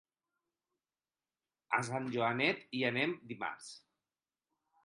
A 1.79 1.81
Sant 1.89 2.09
Joanet 2.15 2.65
hi 2.79 2.83
anem 2.91 3.17
dimarts. 3.33 3.73